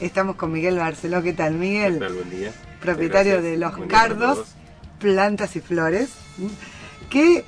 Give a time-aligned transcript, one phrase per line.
[0.00, 1.22] Estamos con Miguel Barceló.
[1.22, 1.94] ¿Qué tal, Miguel?
[1.94, 2.14] ¿Qué tal?
[2.14, 2.52] Buen día.
[2.80, 4.54] Propietario de Los Cardos,
[5.00, 6.10] Plantas y Flores,
[7.10, 7.44] que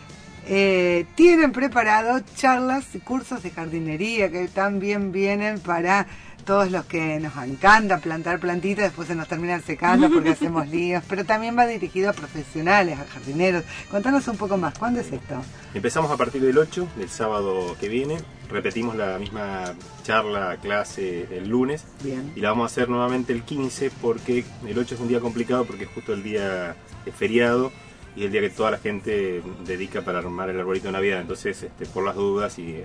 [0.46, 6.08] eh, tienen preparado charlas y cursos de jardinería que también vienen para
[6.42, 11.03] todos los que nos encanta plantar plantitas, después se nos terminan secando porque hacemos líos,
[11.08, 13.65] pero también va dirigido a profesionales, a jardineros.
[13.90, 15.42] Contanos un poco más, ¿cuándo es esto?
[15.74, 18.19] Empezamos a partir del 8, del sábado que viene,
[18.51, 22.33] repetimos la misma charla, clase el lunes Bien.
[22.34, 25.65] y la vamos a hacer nuevamente el 15 porque el 8 es un día complicado
[25.65, 26.75] porque es justo el día
[27.16, 27.73] feriado
[28.16, 31.62] y el día que toda la gente dedica para armar el arbolito de Navidad, entonces
[31.62, 32.83] este, por las dudas y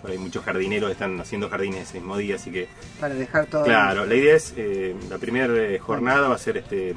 [0.00, 2.68] por ahí muchos jardineros están haciendo jardines ese mismo día, así que
[3.00, 3.64] Para dejar todo.
[3.64, 6.94] Claro, la idea es, eh, la primera eh, jornada va a ser este,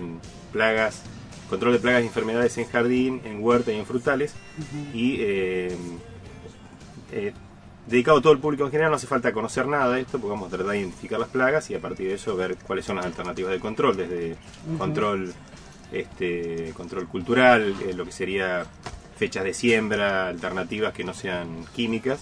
[0.51, 1.01] plagas,
[1.49, 4.33] control de plagas y enfermedades en jardín, en huerta y en frutales.
[4.93, 5.75] Y eh,
[7.11, 7.33] eh,
[7.87, 10.31] dedicado a todo el público en general, no hace falta conocer nada de esto, porque
[10.31, 12.97] vamos a tratar de identificar las plagas y a partir de eso ver cuáles son
[12.97, 14.35] las alternativas de control, desde
[14.77, 15.33] control,
[15.91, 18.65] este, control cultural, lo que sería
[19.17, 22.21] fechas de siembra, alternativas que no sean químicas,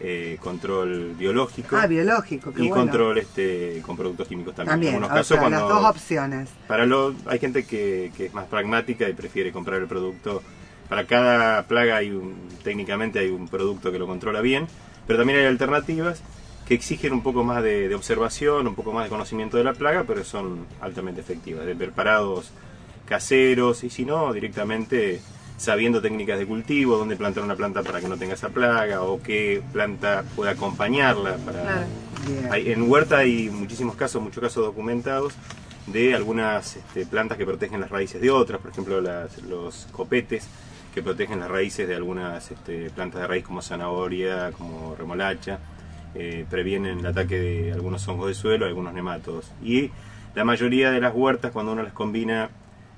[0.00, 2.82] eh, control biológico Ah, biológico, qué y bueno.
[2.84, 4.72] control este con productos químicos también.
[4.74, 6.48] También, en algunos o casos sea, las cuando dos opciones.
[6.66, 10.42] para lo hay gente que, que es más pragmática y prefiere comprar el producto.
[10.88, 14.66] Para cada plaga hay un, técnicamente hay un producto que lo controla bien,
[15.06, 16.22] pero también hay alternativas
[16.66, 19.72] que exigen un poco más de, de observación, un poco más de conocimiento de la
[19.72, 22.50] plaga, pero son altamente efectivas, de preparados
[23.06, 25.20] caseros y si no directamente
[25.62, 29.22] sabiendo técnicas de cultivo, dónde plantar una planta para que no tenga esa plaga o
[29.22, 31.86] qué planta puede acompañarla para Claro.
[32.52, 35.34] Hay- en huerta hay muchísimos casos, muchos casos documentados
[35.86, 40.48] de algunas este, plantas que protegen las raíces de otras, por ejemplo las- los copetes
[40.94, 45.60] que protegen las raíces de algunas este, plantas de raíz como zanahoria, como remolacha,
[46.16, 49.50] eh, previenen el ataque de algunos hongos de suelo, algunos nematodos.
[49.64, 49.90] Y
[50.34, 52.50] la mayoría de las huertas, cuando uno las combina,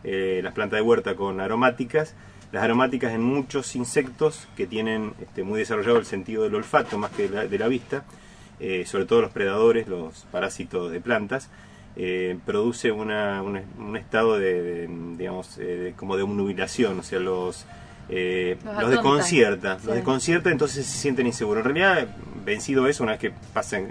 [0.02, 2.14] eh, las plantas de huerta con aromáticas,
[2.54, 7.10] las aromáticas en muchos insectos que tienen este, muy desarrollado el sentido del olfato más
[7.10, 8.04] que la- de la vista,
[8.60, 11.50] eh, sobre todo los predadores, los parásitos de plantas,
[11.96, 14.88] eh, produce una, una- un estado de, de,
[15.18, 17.66] digamos, eh, de- como de obnubilación, o sea, los,
[18.08, 19.86] eh, Los los desconcierta, Sí.
[19.86, 21.64] los desconcierta, entonces se sienten inseguros.
[21.66, 22.08] En realidad,
[22.44, 23.88] vencido eso, una vez que pasan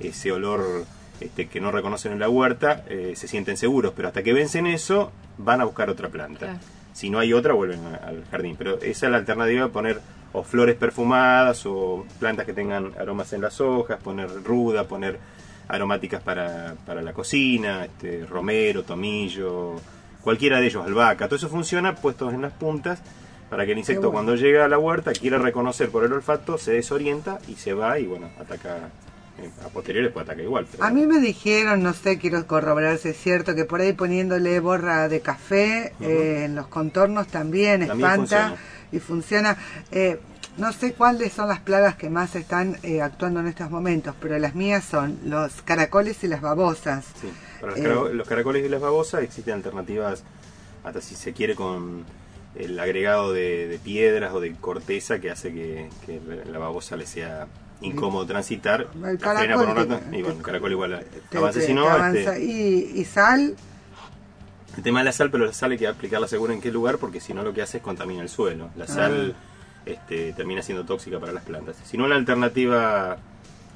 [0.00, 0.84] ese olor
[1.20, 2.84] este, que no reconocen en la huerta,
[3.14, 6.38] se sienten seguros, pero hasta que vencen eso, van a buscar otra planta.
[6.46, 6.58] Claro.
[6.98, 8.56] Si no hay otra, vuelven a- al jardín.
[8.58, 10.00] Pero esa es la alternativa, poner
[10.32, 15.18] o flores perfumadas o plantas que tengan aromas en las hojas, poner ruda, poner
[15.68, 19.76] aromáticas para, para la cocina, este, romero, tomillo,
[20.22, 21.26] cualquiera de ellos, albahaca.
[21.28, 23.00] Todo eso funciona puestos en las puntas
[23.48, 24.12] para que el insecto bueno.
[24.14, 27.98] cuando llega a la huerta quiera reconocer por el olfato, se desorienta y se va
[28.00, 28.90] y bueno, ataca.
[29.40, 30.66] Eh, A posteriores puede atacar igual.
[30.70, 33.92] pero- A mí me dijeron, no sé, quiero corroborar si es cierto, que por ahí
[33.92, 38.18] poniéndole borra de café eh, en los contornos también, También espanta
[38.50, 38.56] funciona.
[38.92, 39.56] y funciona.
[39.92, 40.20] Eh,
[40.56, 44.36] no sé cuáles son las plagas que más están eh, actuando en estos momentos, pero
[44.40, 47.04] las mías son los caracoles y las babosas.
[47.20, 47.28] Sí,
[47.60, 50.24] para los, caraco- los caracoles y las babosas existen alternativas,
[50.82, 52.04] hasta si se quiere, con
[52.56, 56.20] el agregado de, de piedras o de corteza que hace que, que
[56.50, 57.46] la babosa le sea
[57.80, 58.88] incómodo transitar.
[58.94, 61.86] El frena caracol por un te- rato y bueno, el caracol igual Te- Si no,
[62.12, 63.54] te este, y, y sal,
[64.76, 66.98] el tema de la sal, pero la sal hay que aplicarla seguro en qué lugar
[66.98, 68.70] porque si no lo que hace es contaminar el suelo.
[68.76, 68.88] La Ah.
[68.88, 69.36] sal
[69.86, 71.76] este, termina siendo tóxica para las plantas.
[71.84, 73.16] Si no, la alternativa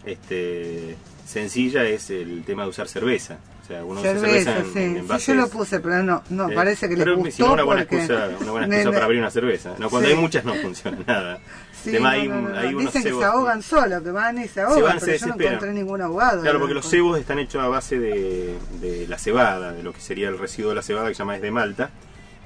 [0.04, 0.96] este,
[1.26, 3.38] sencilla es el tema de usar cerveza.
[3.72, 4.98] Sea, cerveza, cerveza en, sí.
[5.12, 7.62] en Sí, yo lo puse, pero no, no, Eh, parece que pero gustó no, una
[7.64, 7.96] buena porque...
[7.96, 9.74] excusa, una buena excusa para abrir una cerveza.
[9.78, 10.14] No, cuando Sí.
[10.14, 11.38] hay muchas no funciona nada.
[11.84, 12.28] No, hay, hay
[12.74, 15.26] unos Dicen que se ahogan solos, que van y se ahogan, van, se pero yo
[15.26, 16.42] no encontré ningún ahogado.
[16.42, 20.00] Claro, porque los cebos están hechos a base de, de la cebada, de lo que
[20.00, 21.90] sería el residuo de la cebada que se llama es de Malta.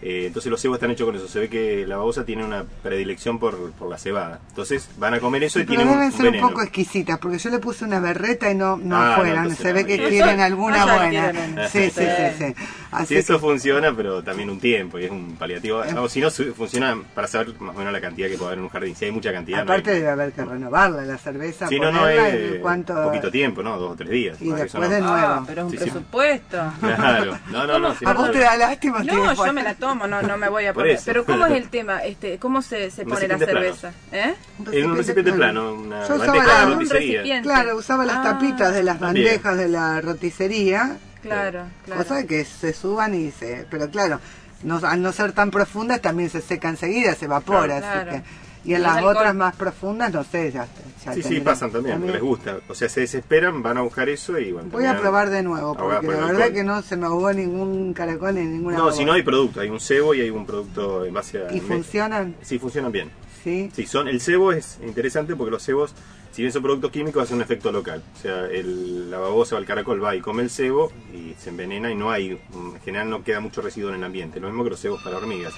[0.03, 1.27] Eh, entonces los cebos están hechos con eso.
[1.27, 4.41] Se ve que la babosa tiene una predilección por, por la cebada.
[4.51, 6.49] Entonces van a comer eso Sí, y tienen un, deben un ser un veneno.
[6.49, 9.37] poco exquisitas, porque yo le puse una berreta y no, no Ah, no, fueran.
[9.45, 9.75] entonces se no.
[9.75, 11.69] ve que quieren alguna buena.
[11.69, 12.54] Sí, sí, sí, Sí.
[12.98, 13.03] Sí.
[13.04, 15.83] Así Sí, eso que- funciona, pero también un tiempo y es un paliativo.
[15.98, 18.65] O si no, funciona para saber más o menos la cantidad que puede haber en
[18.65, 18.95] un jardín.
[18.97, 21.91] Si hay mucha cantidad, no hay- aparte debe haber que renovarla la cerveza, Si no,
[21.93, 22.95] no es cuánto...
[23.04, 23.78] poquito tiempo, ¿no?
[23.78, 24.37] Dos o tres días.
[24.41, 25.10] Y que después de no.
[25.13, 25.27] nuevo.
[25.27, 25.84] Ah, pero es un Sí, sí.
[25.84, 26.72] presupuesto.
[26.81, 27.89] Claro, no, no, no.
[27.89, 28.33] A no, vos no.
[28.33, 29.03] te da lástima.
[29.03, 30.99] No, yo me la tomo, no, no me voy a poner.
[31.04, 31.99] Pero ¿cómo es el tema?
[32.04, 33.92] Este, ¿Cómo se, se pone la cerveza?
[34.13, 34.34] ¿Eh?
[34.72, 37.42] En un recipiente plano, una Yo usaba bandeja la- recipiente.
[37.42, 40.97] Claro, usaba las Ah, tapitas de las bandejas de la roticería,
[41.27, 42.03] Claro, claro.
[42.03, 43.67] cosa de que se suban y se...
[43.71, 44.21] Pero claro,
[44.63, 47.78] no, al no ser tan profundas también se seca enseguida, se evapora.
[47.78, 48.11] Claro.
[48.13, 50.67] así que- Y en Y las otras más profundas, no sé, ya,
[51.05, 52.59] ya Sí, sí, pasan también, porque les gusta.
[52.69, 54.71] O sea, se desesperan, van a buscar eso y bueno.
[54.73, 58.34] Voy a probar de nuevo, porque la verdad que no se me ahogó ningún caracol
[58.34, 61.15] ni ninguna No, si no hay producto, hay un cebo y hay un producto en
[61.15, 61.53] base a...
[61.55, 62.34] ¿Y funcionan?
[62.43, 63.09] Sí, funcionan bien.
[63.45, 63.71] Sí.
[63.73, 65.95] Sí, son, el cebo es interesante porque los cebos,
[66.36, 68.03] si bien son productos químicos, hacen un efecto local.
[68.15, 71.48] O sea, el, la babosa o el caracol va y come el cebo y se
[71.48, 74.38] envenena y no hay, en general no queda mucho residuo en el ambiente.
[74.38, 75.54] Lo mismo que los cebos para hormigas.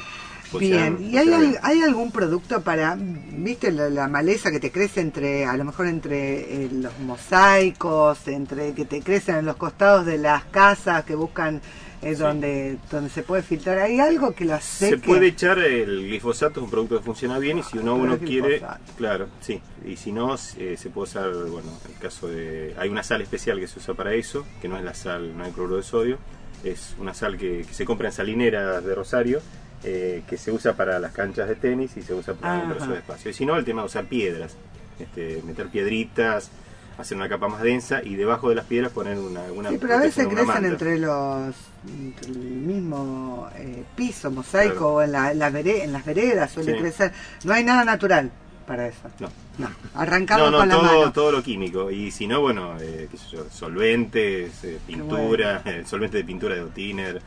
[0.59, 5.01] Bien, ¿y hay, al- hay algún producto para, viste, la, la maleza que te crece
[5.03, 10.07] entre, a lo mejor entre eh, los mosaicos, entre que te crecen en los costados
[10.07, 11.61] de las casas que buscan
[12.01, 12.15] Sí.
[12.15, 13.79] donde, donde se puede filtrar?
[13.79, 14.97] ¿Hay algo que lo seque?
[14.97, 18.15] Se puede echar el glifosato, es un producto que funciona bien y si uno, uno
[18.15, 18.63] es quiere,
[18.97, 22.89] claro, sí, y si no, eh, se puede usar, bueno, en el caso de, hay
[22.89, 25.53] una sal especial que se usa para eso, que no es la sal, no hay
[25.53, 26.19] cloruro de sodio,
[26.65, 29.41] es una sal que, que se compra en salineras de Rosario,
[29.85, 32.99] eh, que se usa para las canchas de tenis y se usa para trozo de
[32.99, 33.31] espacio.
[33.31, 34.57] Y si no, el tema de usar piedras,
[34.99, 36.51] este, meter piedritas,
[36.99, 39.95] hacer una capa más densa y debajo de las piedras poner una, una Sí, pero
[39.95, 41.55] a veces crecen entre los
[41.87, 44.89] entre el mismo eh, piso, mosaico Claro.
[44.95, 46.79] o en, la, en, las vere- en las veredas suele Sí.
[46.79, 47.13] crecer.
[47.45, 48.31] No hay nada natural
[48.67, 49.09] para eso.
[49.21, 49.29] No.
[49.59, 51.13] No, arrancamos No, no, con la todo, mano.
[51.13, 51.91] todo lo químico.
[51.91, 56.55] Y si no, bueno, eh, qué sé yo, solventes, eh, pintura, eh, solvente de pintura
[56.55, 57.21] de Otiner,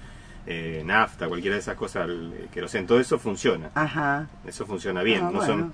[0.47, 3.69] eh, nafta, cualquiera de esas cosas, el, eh, queroseno, todo eso funciona.
[3.75, 4.27] Ajá.
[4.45, 5.19] Eso funciona bien.
[5.23, 5.45] Ah, no bueno.
[5.45, 5.73] son,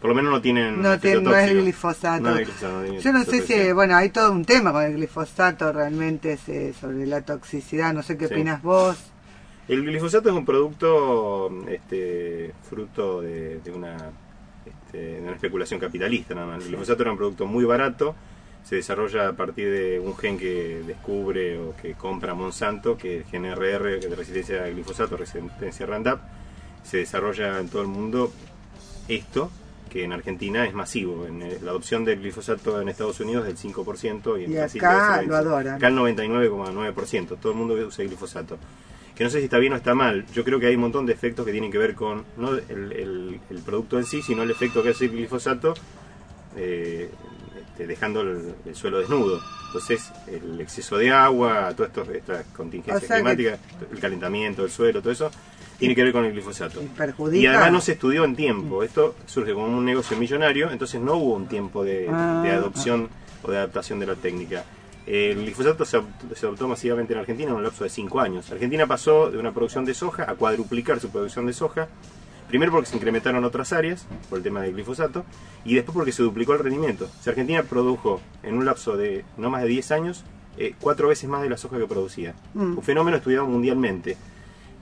[0.00, 0.80] por lo menos no tienen.
[0.80, 2.22] No, efecto te- no es glifosato.
[2.22, 5.72] No glifosato, no Yo no sé si, bueno, hay todo un tema con el glifosato
[5.72, 6.38] realmente
[6.80, 7.92] sobre la toxicidad.
[7.92, 8.34] No sé qué Sí.
[8.34, 8.96] opinas vos.
[9.66, 13.96] El glifosato es un producto este, fruto de, de una,
[14.64, 16.34] este, de una especulación capitalista.
[16.34, 16.62] Nada más.
[16.62, 18.14] El glifosato era un producto muy barato,
[18.64, 23.24] se desarrolla a partir de un gen que descubre o que compra Monsanto, que es
[23.24, 26.20] el gen RR, que es de resistencia al glifosato, resistencia a Roundup.
[26.82, 28.32] Se desarrolla en todo el mundo
[29.08, 29.50] esto,
[29.88, 31.26] que en Argentina es masivo.
[31.26, 34.54] En, eh, la adopción del glifosato en Estados Unidos es del 5% y en Y
[34.56, 35.34] Brasil acá lo el 25%.
[35.36, 35.74] adoran.
[35.76, 37.36] Acá el 99,9%.
[37.40, 38.58] Todo el mundo usa glifosato
[39.14, 40.24] que no sé si está bien o está mal.
[40.32, 42.92] Yo creo que hay un montón de efectos que tienen que ver con no el,
[42.92, 45.74] el- el producto en sí, sino el efecto que hace el glifosato
[46.56, 47.10] eh,
[47.72, 49.40] este, dejando el, el suelo desnudo.
[49.66, 53.58] Entonces, el exceso de agua, todas estas contingencias O sea que- climáticas,
[53.92, 55.30] el calentamiento del suelo, todo eso,
[55.78, 56.80] tiene que ver con el glifosato.
[57.32, 58.82] Y además no se estudió en tiempo.
[58.82, 62.40] Esto surge como un negocio millonario, entonces no hubo un tiempo de, Ah.
[62.44, 63.08] de adopción
[63.42, 64.64] o de adaptación de la técnica.
[65.06, 68.50] El glifosato se adoptó, se adoptó masivamente en Argentina en un lapso de 5 años.
[68.50, 71.88] Argentina pasó de una producción de soja a cuadruplicar su producción de soja.
[72.48, 75.24] Primero porque se incrementaron otras áreas por el tema del glifosato
[75.64, 77.04] y después porque se duplicó el rendimiento.
[77.04, 80.24] O sea, Argentina produjo en un lapso de no más de 10 años
[80.56, 82.34] eh, cuatro veces más de la soja que producía.
[82.54, 82.78] Mm.
[82.78, 84.16] Un fenómeno estudiado mundialmente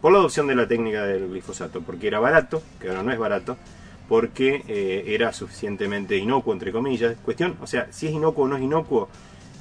[0.01, 3.19] por la adopción de la técnica del glifosato, porque era barato, que ahora no es
[3.19, 3.57] barato,
[4.09, 7.17] porque eh, era suficientemente inocuo, entre comillas.
[7.25, 9.09] Cuestión, o sea, si es inocuo o no es inocuo,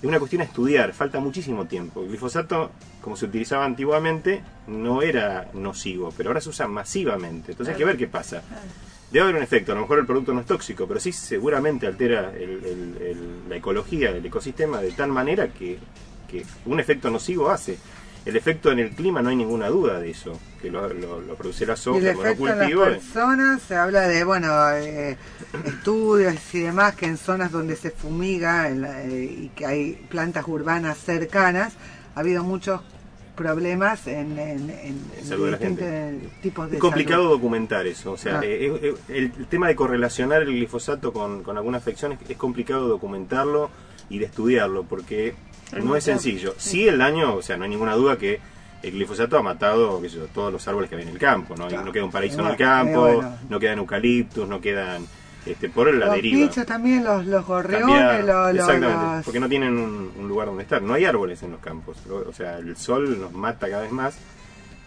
[0.01, 2.01] es una cuestión a estudiar, falta muchísimo tiempo.
[2.01, 2.69] El glifosato,
[3.01, 7.53] como se utilizaba antiguamente, no era nocivo, pero ahora se usa masivamente.
[7.53, 8.43] Entonces hay que ver qué pasa.
[9.11, 11.87] Debe haber un efecto, a lo mejor el producto no es tóxico, pero sí seguramente
[11.87, 15.79] altera el- el- el- la ecología del ecosistema de tal manera que
[16.65, 17.77] un efecto nocivo hace.
[18.25, 21.35] El efecto en el clima no hay ninguna duda de eso, que lo, lo- lo
[21.35, 25.15] produce la soja, el el efecto en las personas, se habla de, bueno, eh,
[25.63, 29.93] estudios y demás, que en zonas donde se fumiga en la- eh, y que hay
[30.09, 31.73] plantas urbanas cercanas,
[32.15, 32.81] ha habido muchos
[33.35, 37.35] problemas en, en, en- en salud de tipos de Es complicado salud.
[37.35, 38.45] documentar eso, o sea, Ah.
[38.45, 42.87] eh, el, el tema de correlacionar el glifosato con, con alguna afección es, es complicado
[42.87, 43.69] documentarlo
[44.09, 45.35] y de estudiarlo, porque
[45.73, 46.53] no muy es sencillo.
[46.57, 48.39] Sí el daño, o sea, no hay ninguna duda que
[48.83, 51.55] el glifosato ha matado qué sé yo, todos los árboles que hay en el campo,
[51.55, 51.67] ¿no?
[51.67, 51.85] Claro.
[51.85, 53.37] no queda un paraíso en el campo, bueno.
[53.49, 55.05] no quedan eucaliptus, no quedan
[55.45, 56.47] este, por la Los deriva.
[56.47, 60.27] bichos también, los, los gorriones, Cambiar- los, los- exactamente, los- porque no tienen un, un
[60.27, 60.81] lugar donde estar.
[60.81, 61.97] No hay árboles en los campos.
[62.09, 64.17] O sea, el sol nos mata cada vez más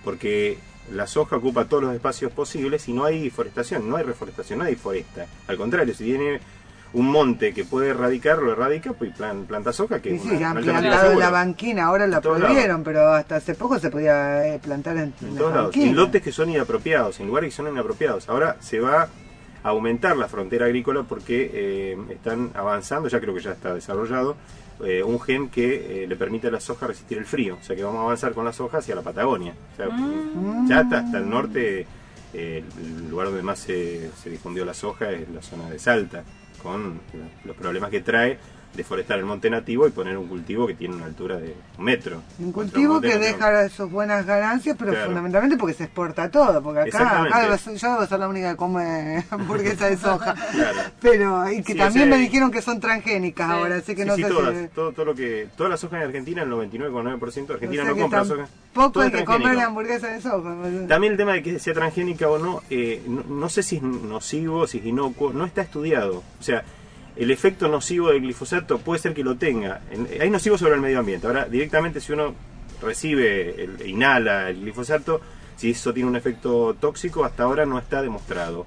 [0.04, 0.58] porque
[0.92, 4.76] la soja ocupa todos los espacios posibles y no hay deforestación, no hay reforestación, nadie
[4.76, 5.26] foresta.
[5.47, 6.40] Al contrario, si tiene
[6.95, 10.28] un monte que puede erradicar, lo erradica, pues plan- planta soja, que Sí, es sí,
[10.37, 11.26] una- han plantado segura.
[11.26, 14.97] la banquina, ahora la En todos prohibieron, pero hasta hace poco se podía eh, plantar
[14.97, 15.76] en, En en todos la lados.
[15.76, 18.28] En lotes que son inapropiados, en lugares que son inapropiados.
[18.28, 19.09] Ahora se va
[19.62, 24.37] a aumentar la frontera agrícola porque eh, están avanzando, ya creo que ya está desarrollado,
[24.85, 27.59] eh, un gen que eh, le permite a la soja resistir el frío.
[27.61, 29.52] O sea que vamos a avanzar con la soja hacia la Patagonia.
[29.75, 30.68] O sea, Mm.
[30.68, 31.87] ya hasta, hasta el norte,
[32.33, 36.23] eh, el lugar donde más se, se difundió la soja es la zona de Salta,
[36.62, 37.00] con
[37.44, 38.38] los problemas que trae
[38.78, 42.23] deforestar el monte nativo y poner un cultivo que tiene una altura de un metro.
[42.38, 45.06] Un cultivo que deja sus buenas ganancias, pero Claro.
[45.08, 46.62] fundamentalmente porque se exporta todo.
[46.62, 50.35] Porque acá, acá debo ser- yo debo ser la única que come hamburguesa de soja.
[50.52, 50.78] Claro.
[51.00, 53.52] Pero, y que Sí, también o sea, me dijeron que son transgénicas Sí.
[53.52, 54.68] ahora, así que Sí, no sí, sé todas, si.
[54.68, 57.94] todo, todo lo que, toda la soja en Argentina, el 99,9% de Argentina o sea
[57.94, 58.49] no compra soja.
[58.75, 59.66] Todo hay es que comer transgénico.
[59.68, 60.54] hamburguesa de soja.
[60.88, 63.82] También el tema de que sea transgénica o no, eh, no, no sé si es
[63.82, 66.23] nocivo, si es inocuo, no está estudiado.
[66.38, 66.62] O sea,
[67.18, 69.80] el efecto nocivo del glifosato puede ser que lo tenga.
[69.90, 71.26] En- hay nocivo sobre el medio ambiente.
[71.26, 72.34] Ahora, directamente si uno
[72.80, 75.20] recibe, el, inhala el glifosato,
[75.56, 78.66] si eso tiene un efecto tóxico, hasta ahora no está demostrado.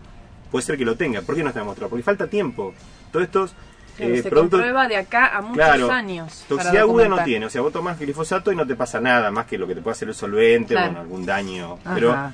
[0.51, 1.21] Puede ser que lo tenga.
[1.21, 1.89] ¿Por qué no está demostrado?
[1.89, 2.73] Porque falta tiempo.
[3.11, 3.53] Todos estos
[3.97, 4.59] Claro, eh, se productos...
[4.59, 6.45] comprueba de acá a muchos Claro, años.
[6.47, 9.45] Toxicidad aguda no tiene, o sea, vos tomás glifosato y no te pasa nada más
[9.45, 10.87] que lo que te puede hacer el solvente Claro.
[10.87, 11.77] o bueno, algún daño.
[11.85, 11.93] Ajá.
[11.95, 12.33] Pero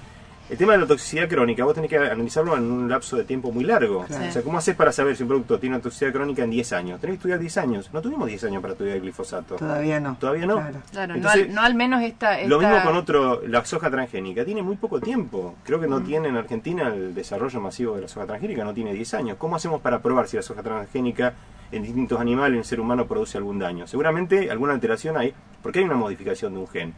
[0.49, 3.51] el tema de la toxicidad crónica, vos tenés que analizarlo en un lapso de tiempo
[3.51, 4.05] muy largo.
[4.05, 4.29] Claro.
[4.29, 6.73] O sea, ¿cómo haces para saber si un producto tiene una toxicidad crónica en 10
[6.73, 7.01] años?
[7.01, 7.89] Tenés que estudiar 10 años.
[7.93, 9.55] No tuvimos 10 años para estudiar el glifosato.
[9.55, 10.15] Todavía no.
[10.19, 10.55] Todavía no.
[10.55, 10.79] Claro.
[10.91, 14.45] Claro, Entonces, no, al, no al menos esta, Lo mismo con otro, la soja transgénica.
[14.45, 15.55] Tiene muy poco tiempo.
[15.63, 15.81] Creo Mm.
[15.81, 19.13] que no tiene en Argentina el desarrollo masivo de la soja transgénica, no tiene 10
[19.15, 19.37] años.
[19.37, 21.33] ¿Cómo hacemos para probar si la soja transgénica
[21.71, 23.85] en distintos animales, en el ser humano, produce algún daño?
[23.85, 26.93] Seguramente alguna alteración hay, porque hay una modificación de un gen.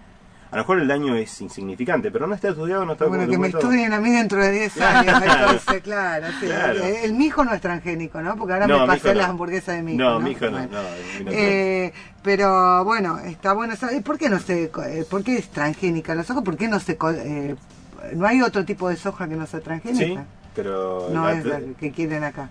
[0.52, 3.38] A lo mejor el daño es insignificante, pero no está estudiado, no está Bueno, que
[3.38, 6.28] me estudien a mí dentro de 10 años, entonces, claro.
[6.40, 6.46] sí.
[6.48, 6.84] Claro.
[6.84, 8.36] El, el mijo no es transgénico, ¿no?
[8.36, 9.14] Porque ahora No, me pasé hijo no.
[9.22, 10.02] las hamburguesas de mi hijo.
[10.04, 10.68] No, mi hijo no, Bueno.
[11.26, 14.02] no, Eh, pero bueno, está bueno saber.
[14.02, 16.42] ¿Por qué no se, eh, por qué es transgénica la soja?
[16.42, 17.56] ¿Por qué no se, eh,
[18.16, 20.26] no hay otro tipo de soja que no sea Sí, transgénica?
[20.56, 22.50] pero No la- es la que quieren acá.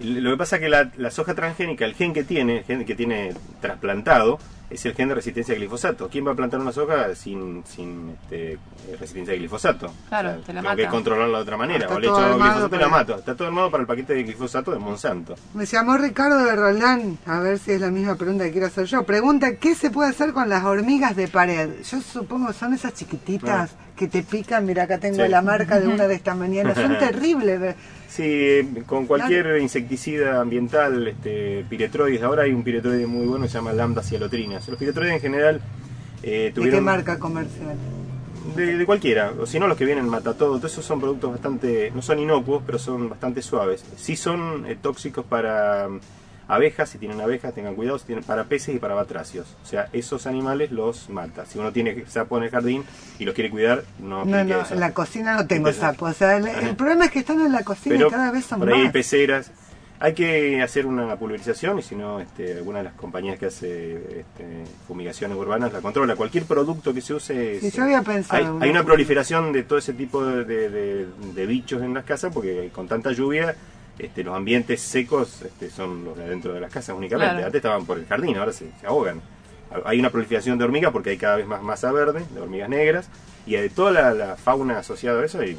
[0.00, 2.84] Lo que pasa es que la, la soja transgénica, el gen que tiene, el gen
[2.84, 4.38] que tiene trasplantado,
[4.70, 6.08] es el gen de resistencia a glifosato.
[6.08, 8.58] ¿Quién va a plantar una soja sin, sin este,
[8.98, 9.92] resistencia a glifosato?
[10.08, 10.76] Claro, te la tengo mata.
[10.76, 11.80] que controlarla de otra manera.
[11.84, 13.18] Está o le todo echo glifosato y la mato.
[13.18, 15.34] Está todo armado para el paquete de glifosato de Monsanto.
[15.52, 18.86] Me llamó Ricardo de Roldán, a ver si es la misma pregunta que quiero hacer
[18.86, 19.02] yo.
[19.04, 21.68] Pregunta, ¿qué se puede hacer con las hormigas de pared?
[21.84, 24.64] Yo supongo que son esas chiquititas que te pican.
[24.64, 25.26] Mira, acá tengo Ah.
[25.26, 25.30] Sí.
[25.30, 26.78] la marca de una de estas mañanas.
[26.78, 27.76] Son terribles.
[28.14, 33.56] Sí, con cualquier insecticida ambiental, este, piretroides, ahora hay un piretroide muy bueno que se
[33.56, 34.68] llama lambda cialotrinas.
[34.68, 35.60] Los piretroides en general
[36.22, 36.84] eh, ¿De qué tuvieron...
[36.84, 37.74] marca comercial?
[38.54, 41.30] De, de cualquiera, o si no los que vienen mata todo, todos esos son productos
[41.30, 43.82] bastante, no son inocuos, pero son bastante suaves.
[43.96, 45.88] Sí son eh, tóxicos para
[46.54, 49.46] abejas, si tienen abejas tengan cuidado, si tienen para peces y para batracios.
[49.62, 51.46] O sea, esos animales los mata.
[51.46, 52.84] Si uno tiene sapo en el jardín
[53.18, 56.10] y los quiere cuidar, no No, no, en la cocina no tengo sapos.
[56.10, 58.44] O sea, el, el problema es que están en la cocina pero y cada vez
[58.44, 58.92] son por ahí hay más.
[58.92, 59.50] peceras.
[60.04, 63.92] Hay que hacer una pulverización y si no, este, alguna de las compañías que hace
[64.18, 66.16] este, fumigaciones urbanas la controla.
[66.16, 67.60] Cualquier producto que se use...
[67.60, 70.44] Sí, es- yo había pensado hay, una- hay una proliferación de todo ese tipo de,
[70.44, 73.54] de- de- de bichos en las casas porque con tanta lluvia
[73.98, 77.32] este, los ambientes secos este, son los de adentro de las casas únicamente.
[77.34, 77.46] Claro.
[77.46, 79.20] Antes estaban por el jardín, ahora se, se ahogan.
[79.84, 83.08] Hay una proliferación de hormigas porque hay cada vez más masa verde, de hormigas negras,
[83.46, 85.56] y de toda la, la fauna asociada a eso hay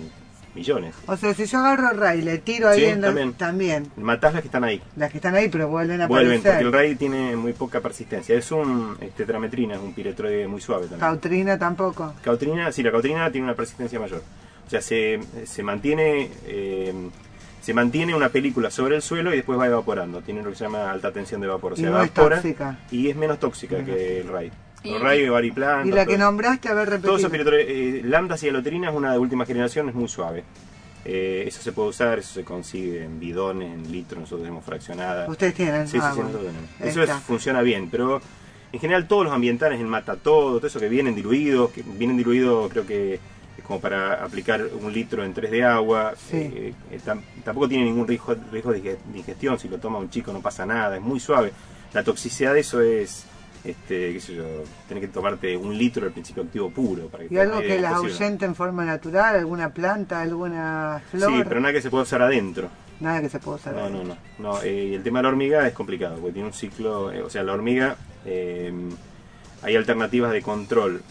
[0.54, 0.94] millones.
[1.08, 3.34] O sea, si yo agarro ray y le tiro ahí Sí, en la- también.
[3.34, 3.92] también.
[3.98, 4.80] Matás las que están ahí.
[4.96, 8.36] Las que están ahí, pero vuelven a Vuelven, porque el RAI tiene muy poca persistencia.
[8.38, 11.00] Es un este, tetrametrina, es un piretroide muy suave también.
[11.00, 12.14] Cautrina tampoco.
[12.24, 14.22] Cautrina, sí, la cautrina tiene una persistencia mayor.
[14.68, 16.94] O sea, se, se mantiene eh,
[17.64, 20.22] se mantiene una película sobre el suelo y después va evaporando.
[20.22, 21.72] Tiene lo que se llama alta tensión de vapor.
[21.72, 22.78] O Y sea, no es evapora tóxica.
[22.92, 24.52] y es menos tóxica que el RAI.
[24.84, 25.88] Y- El RAI, variplantas...
[25.88, 27.18] Y la que todo- nombraste, a ver, Todos repetido.
[27.18, 30.44] esos piretroides, eh, lambda cialotrina es una de última generación, es muy suave.
[31.06, 35.28] Eh, eso se puede usar, eso se consigue en bidones, en litros, nosotros tenemos fraccionada.
[35.30, 35.88] Ustedes tienen.
[35.88, 36.30] Sí, sí, Ah, sí, bueno.
[36.32, 36.82] nosotros tenemos.
[36.82, 38.22] Ahí Eso es- funciona bien, pero
[38.74, 42.18] en general todos los ambientales en mata todo, todo eso que vienen diluidos, que vienen
[42.18, 43.20] diluidos creo que
[43.62, 46.38] como para aplicar un litro en 3 de agua, Sí.
[46.38, 50.10] eh, eh, tam- tampoco tiene ningún riesgo, riesgo de dige- digestión, si lo toma un
[50.10, 51.52] chico no pasa nada, es muy suave.
[51.94, 53.26] La toxicidad de eso es,
[53.64, 54.44] este, qué sé yo,
[54.90, 57.08] tener que tomarte un litro del principio activo puro.
[57.08, 61.32] Para que Y algo que es las ahuyente en forma natural, alguna planta, alguna flor.
[61.32, 62.68] Sí, pero nada que se pueda usar adentro.
[63.00, 63.74] Nada que se pueda usar.
[63.76, 63.92] No, ahí.
[63.94, 64.18] no, no.
[64.40, 67.22] no eh, y el tema de la hormiga es complicado, porque tiene un ciclo, eh,
[67.22, 67.96] o sea, la hormiga,
[69.62, 71.02] hay alternativas de control,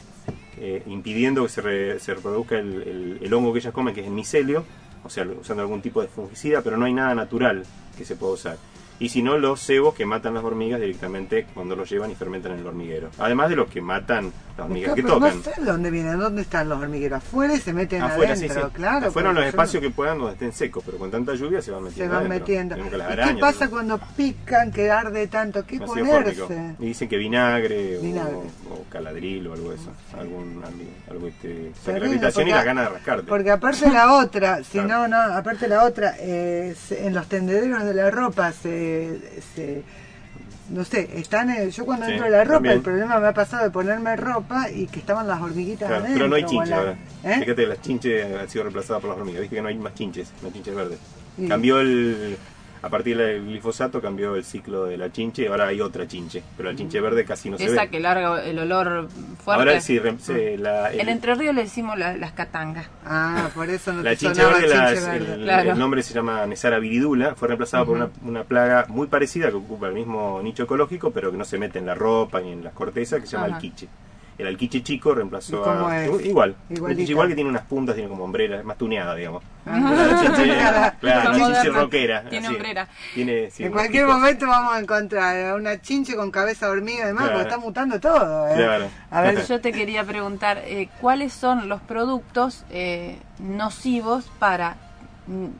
[0.64, 4.00] eh, impidiendo que se, re- se reproduzca el, el- el hongo que ellas comen, que
[4.02, 4.64] es el micelio,
[5.04, 7.64] o sea, usando algún tipo de fungicida, pero no hay nada natural
[7.98, 8.56] que se pueda usar.
[8.98, 12.52] Y si no, los cebos que matan las hormigas directamente cuando los llevan y fermentan
[12.52, 13.10] en el hormiguero.
[13.18, 15.36] Además de los que matan las hormigas que pero tocan.
[15.38, 17.16] No sé dónde vienen, dónde están los hormigueros.
[17.18, 18.74] Afuera y se meten Afuera, sí, adentro, sí.
[18.74, 19.06] claro.
[19.08, 21.72] Afuera en los no- espacios que puedan donde estén secos, pero con tanta lluvia se
[21.72, 22.14] van se metiendo.
[22.14, 22.38] van adentro.
[22.46, 22.74] metiendo.
[22.76, 25.66] Tenemos que las ¿Y arañas, qué pasa cuando pican, que arde tanto?
[25.66, 26.74] ¿Qué ponerse?
[26.78, 28.36] Y dicen que vinagre, o- Vinagre.
[28.70, 29.90] O, caladril o algo de eso.
[30.16, 30.62] Algún,
[31.10, 33.26] algo, este, saca la Terrible, irritación y las ganas de rascarte.
[33.28, 34.88] Porque aparte la otra, si Claro.
[34.88, 38.91] no, no, aparte la otra, eh, se- en los tendederos de la ropa se,
[39.54, 39.82] se
[40.70, 42.76] no sé, están en- yo cuando Sí, entro la ropa, también.
[42.76, 46.14] el problema me ha pasado de ponerme ropa y que estaban las hormiguitas Claro, adentro.
[46.18, 46.96] pero no hay o chinche la- ahora.
[47.24, 47.38] ¿Eh?
[47.40, 49.40] Fíjate, las chinches han sido reemplazadas por las hormigas.
[49.42, 50.98] Viste que no hay más chinches, hay chinches verdes.
[51.36, 51.46] Sí.
[51.48, 52.36] Cambió el.
[52.82, 56.42] A partir del glifosato cambió el ciclo de la chinche y ahora hay otra chinche.
[56.56, 57.90] Pero la chinche verde casi no se Esa ve.
[57.90, 59.08] que larga el olor
[59.42, 59.62] fuerte.
[59.62, 62.86] Ahora sí, rem- se- la, el- En Entre Ríos le decimos la- las catangas.
[63.06, 65.34] Ah, por eso no la te chinche verde, chinche las- verde.
[65.34, 65.70] el, Claro.
[65.72, 69.56] el nombre se llama Nesara viridula, fue reemplazada por una, una plaga muy parecida que
[69.56, 72.64] ocupa el mismo nicho ecológico, pero que no se mete en la ropa ni en
[72.64, 73.54] las cortezas, que se llama Ajá.
[73.56, 73.86] alquiche.
[74.42, 76.04] El alquiche chico ¿Y reemplazó cómo a...
[76.04, 76.06] es?
[76.26, 76.84] Igual, Igualita.
[76.86, 79.42] el alquiche igual que tiene unas puntas, tiene como hombrera, es más tuneada, digamos.
[79.66, 80.92] Ah.
[81.00, 81.34] Claro.
[81.34, 82.22] chinche rockera.
[82.28, 82.54] Tiene así.
[82.56, 82.88] hombrera.
[83.14, 84.18] Tiene, sí, en cualquier picos.
[84.18, 87.38] momento vamos a encontrar una chinche con cabeza hormiga y demás, Claro.
[87.38, 88.48] porque está mutando todo.
[88.48, 88.54] ¿eh?
[88.56, 88.88] Claro.
[89.10, 94.76] A ver, Yo te quería preguntar, eh, ¿cuáles son los productos eh, nocivos para,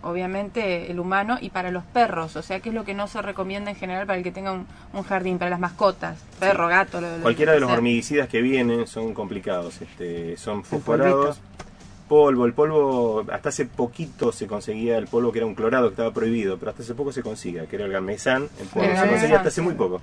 [0.03, 2.37] obviamente, el humano y para los perros?
[2.37, 4.53] O sea, ¿qué es lo que no se recomienda en general para el que tenga
[4.53, 6.19] un, un jardín, para las mascotas?
[6.39, 7.77] Perro, gato, lo, lo Cualquiera que de los sea.
[7.77, 11.41] hormiguicidas que vienen son complicados, este, son fosforados.
[12.09, 15.93] Polvo, el polvo, hasta hace poquito se conseguía el polvo que era un clorado que
[15.95, 18.97] estaba prohibido, pero hasta hace poco se consigue, que era el gamesan, el polvo El
[18.99, 19.63] se conseguía hasta hace sí.
[19.63, 20.03] muy poco.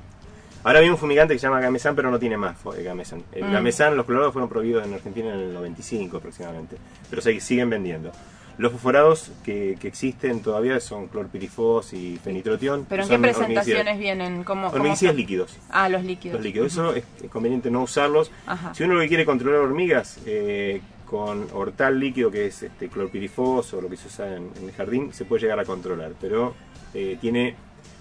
[0.64, 3.24] Ahora hay un fumigante que se llama gamesan, pero no tiene más eh, gamesan.
[3.32, 3.52] El Mm.
[3.54, 6.78] gamesan, los clorados fueron prohibidos en Argentina en el 95 aproximadamente,
[7.12, 8.12] pero se siguen vendiendo.
[8.60, 12.86] Los fosforados que, que existen todavía son clorpirifos y fenitrotión.
[12.88, 14.44] ¿Pero en qué presentaciones vienen?
[14.44, 15.18] ¿Cómo, cómo Hormiguicidas son?
[15.18, 15.58] líquidos.
[15.72, 16.36] Ah, los líquidos.
[16.36, 16.68] Los líquidos.
[16.74, 18.32] Eso es, es conveniente no usarlos.
[18.46, 18.74] Ajá.
[18.76, 23.74] Si uno lo que quiere controlar hormigas, eh, con hortal líquido que es este, clorpirifos
[23.74, 26.12] o lo que se usa en, en el jardín, se puede llegar a controlar.
[26.20, 26.54] Pero
[26.94, 27.56] eh, tiene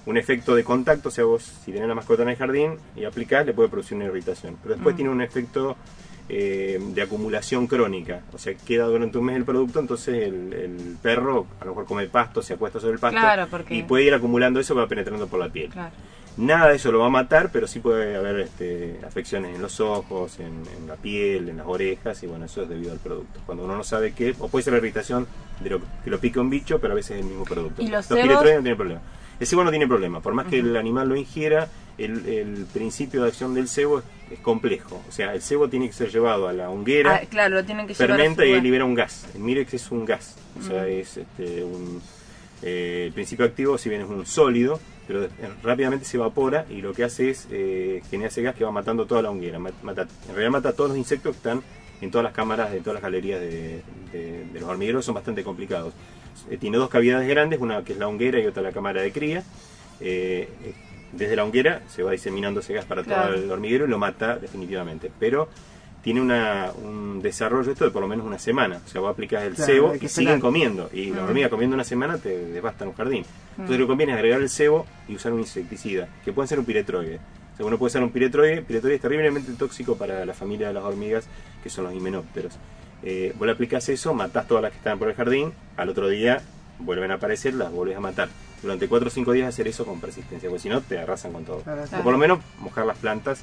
[0.06, 3.04] un efecto de contacto, o sea, vos si tenés una mascota en el jardín y
[3.04, 4.56] aplicás, le puede producir una irritación.
[4.62, 4.96] Pero después Mm.
[4.96, 5.76] tiene un efecto
[6.28, 8.22] eh, de acumulación crónica.
[8.32, 11.86] O sea, queda durante un mes el producto, entonces el, el perro a lo mejor
[11.86, 14.80] come pasto, se acuesta sobre el pasto Claro, porque- y puede ir acumulando eso que
[14.80, 15.70] va penetrando por la piel.
[15.70, 15.92] Claro.
[16.36, 19.80] Nada de eso lo va a matar, pero sí puede haber este, afecciones en los
[19.80, 23.40] ojos, en, en la piel, en las orejas, y bueno, eso es debido al producto.
[23.44, 25.26] Cuando uno no sabe qué, o puede ser la irritación
[25.60, 27.82] de lo que lo pica un bicho, pero a veces es el mismo producto.
[27.82, 28.34] ¿Y los los cebos?
[28.34, 29.00] no tienen problema.
[29.40, 33.22] El cebo no tiene problema, por más que el animal lo ingiera, el, el principio
[33.22, 35.02] de acción del cebo es, es complejo.
[35.08, 37.86] O sea, el cebo tiene que ser llevado a la honguera, Ah, claro, lo tienen
[37.86, 39.26] que fermenta y libera un gas.
[39.34, 42.00] El mirex es un gas, o sea, es este, un
[42.62, 45.28] eh, el principio activo, si bien es un sólido, pero
[45.62, 49.06] rápidamente se evapora y lo que hace es eh, generar ese gas que va matando
[49.06, 49.58] toda la honguera.
[49.58, 51.62] Mata, en realidad mata a todos los insectos que están
[52.00, 53.82] en todas las cámaras de todas las galerías de,
[54.12, 55.92] de- de los hormigueros, son bastante complicados.
[56.50, 59.12] Eh, tiene dos cavidades grandes, una que es la honguera y otra la cámara de
[59.12, 59.42] cría.
[60.00, 60.48] Eh,
[61.12, 63.34] desde la honguera se va diseminando ese gas para Claro.
[63.34, 65.10] todo el hormiguero y lo mata definitivamente.
[65.18, 65.48] Pero
[66.02, 68.80] tiene una, un desarrollo esto de por lo menos una semana.
[68.84, 70.88] O sea, vos aplicas el Claro, cebo y siguen comiendo.
[70.92, 71.28] Y las Mm.
[71.28, 73.24] hormigas comiendo una semana te devastan un jardín.
[73.52, 73.80] Entonces Mm.
[73.80, 76.64] lo que conviene es agregar el cebo y usar un insecticida, que puede ser un
[76.64, 77.18] piretroide.
[77.58, 78.62] Sea, uno puede usar un piretroide.
[78.62, 81.26] Piretroide es terriblemente tóxico para la familia de las hormigas,
[81.62, 82.54] que son los himenópteros.
[83.02, 86.08] Eh, vos le aplicás eso, matás todas las que están por el jardín, al otro
[86.08, 86.40] día
[86.80, 88.28] vuelven a aparecer, las volvés a matar.
[88.62, 91.44] Durante 4 o 5 días hacer eso con persistencia, porque si no te arrasan con
[91.44, 91.60] todo.
[91.60, 93.42] Claro, O por lo menos mojar las plantas.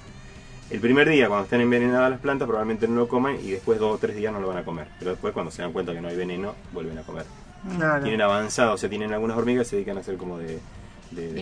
[0.70, 3.96] El primer día, cuando estén envenenadas las plantas, probablemente no lo coman y después dos
[3.96, 4.88] o tres días no lo van a comer.
[4.98, 7.26] Pero después, cuando se dan cuenta que no hay veneno, vuelven a comer.
[7.78, 8.02] Claro.
[8.02, 10.60] Tienen avanzado, o sea, tienen algunas hormigas que se dedican a ser como de,
[11.12, 11.40] de,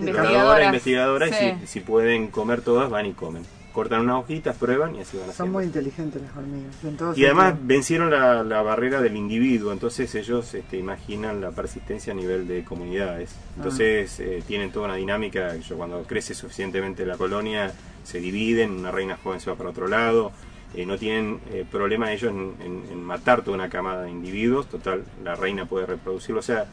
[0.66, 1.46] investigadora, Sí.
[1.46, 3.44] y si, si pueden comer todas, van y comen.
[3.74, 5.54] Cortan unas hojitas, prueban y así van Son haciendo.
[5.54, 7.18] muy inteligentes las hormigas.
[7.18, 12.16] Y además vencieron la, la barrera del individuo, entonces ellos este, imaginan la persistencia a
[12.16, 13.36] nivel de comunidades.
[13.58, 17.72] Entonces eh, tienen toda una dinámica, yo cuando crece suficientemente la colonia
[18.04, 20.32] se dividen, una reina joven se va para otro lado,
[20.76, 24.68] eh, no tienen eh, problema ellos en, en- en matar toda una camada de individuos,
[24.70, 26.66] total, la reina puede reproducirlo, o sea,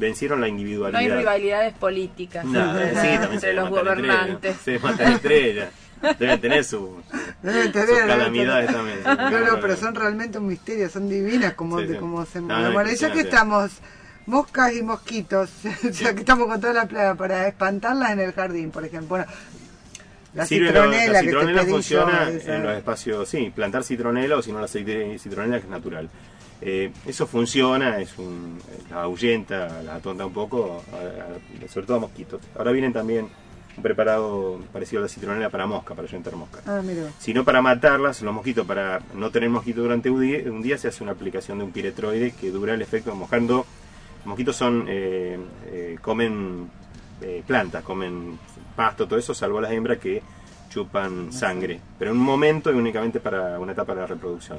[0.00, 1.00] vencieron la No individualidad.
[1.00, 4.56] hay rivalidades políticas No, entre, sí, la- también entre se los gobernantes.
[4.64, 5.68] Se matan estrellas.
[6.18, 6.96] Deben tener su,
[7.42, 9.02] Deben sus tener, calamidades tener.
[9.02, 9.44] también.
[9.44, 12.00] No, no, pero son realmente un misterio, son divinas como, Sí, de, sí.
[12.00, 13.70] como se No, no, Bueno, ya que estamos,
[14.26, 15.50] moscas y mosquitos,
[15.92, 19.08] ya que estamos con toda la plaga, para espantarlas en el jardín, por ejemplo.
[19.10, 19.26] Bueno,
[20.32, 23.84] la Sirve la- citronela, la que te citronela yo, funciona en los espacios, sí, plantar
[23.84, 26.08] citronela o si no la aceite- citronela que es natural.
[26.62, 28.58] Eh, eso funciona, es un,
[28.90, 32.40] la ahuyenta, la atonta un poco, a- a- sobre todo a mosquitos.
[32.56, 33.28] Ahora vienen también
[33.76, 36.62] un preparado parecido a la citronela para mosca, para ahuyentar moscas.
[36.66, 37.08] Ah, mira.
[37.18, 40.76] Si no para matarlas, los mosquitos, para no tener mosquito durante un día, un día
[40.76, 43.64] se hace una aplicación de un piretroide que dura el efecto mojando.
[44.18, 46.68] Los mosquitos son eh, eh, comen
[47.22, 48.38] eh, plantas, comen
[48.76, 50.22] pasto, todo eso, salvo las hembras que
[50.68, 54.58] chupan sangre, pero en un momento y únicamente para una etapa de la reproducción.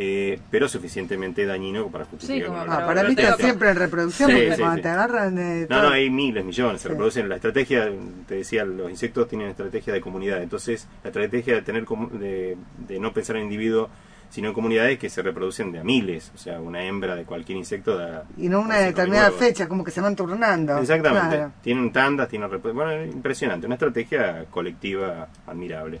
[0.00, 2.38] Eh, pero suficientemente dañino para justificar.
[2.40, 4.82] Sí, como una- Ah, para mí está siempre en reproducción, Sí, porque sí, cuando sí.
[4.82, 5.38] te agarran...
[5.38, 7.28] eh, No, todo- no, hay miles, millones, se reproducen.
[7.28, 7.90] La estrategia,
[8.28, 10.40] te decía, los insectos tienen estrategia de comunidad.
[10.40, 12.56] Entonces, la estrategia de tener de,
[12.86, 13.90] de no pensar en individuo,
[14.30, 16.30] sino en comunidades que se reproducen de a miles.
[16.32, 18.22] O sea, una hembra de cualquier insecto da.
[18.36, 20.78] Y no una determinada fecha, como que se van turnando.
[20.78, 21.36] Exactamente.
[21.36, 21.52] Claro.
[21.62, 23.66] Tienen tandas, tienen Bueno, impresionante.
[23.66, 25.98] Una estrategia colectiva admirable.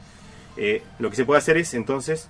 [0.56, 2.28] Eh, lo que se puede hacer es entonces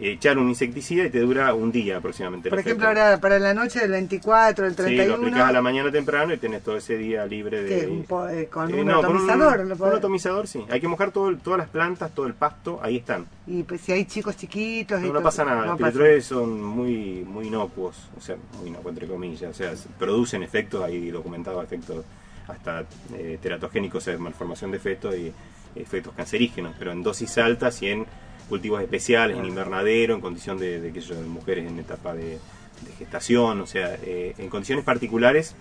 [0.00, 2.50] echar un insecticida y te dura un día aproximadamente.
[2.50, 3.02] Por ejemplo, efecto.
[3.02, 5.14] ahora para la noche del 24, el Sí, lo 31...
[5.16, 7.80] aplicás a la mañana temprano y tenés todo ese día libre de.
[7.80, 7.86] ¿qué?
[7.86, 9.60] Un po- eh, con Eh, un con atomizador.
[9.60, 10.64] un, lo con un podés- atomizador, sí.
[10.70, 13.26] Hay que mojar todo, todas las plantas, todo el pasto, ahí están.
[13.46, 15.00] Y pues si hay chicos chiquitos...
[15.02, 15.60] y No, no pasa nada.
[15.62, 15.92] no Los pasa.
[15.92, 19.50] piletroides son muy, muy inocuos, o sea, muy inocuos entre comillas.
[19.50, 22.04] O sea, se- producen efectos, hay documentados efectos
[22.46, 22.84] hasta
[23.14, 25.32] eh, teratogénicos, o sea, malformación de fetos y
[25.74, 28.06] efectos cancerígenos, pero en dosis altas y en
[28.48, 33.60] cultivos especiales, en invernadero, en condición de, de, de mujeres en etapa de, de gestación,
[33.60, 35.54] o sea, eh, en condiciones particulares.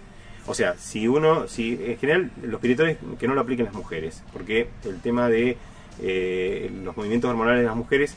[0.45, 4.23] O sea, si uno, si en general los piretroides que no lo apliquen las mujeres,
[4.32, 5.58] porque el tema de
[6.02, 8.15] eh, los movimientos hormonales de las mujeres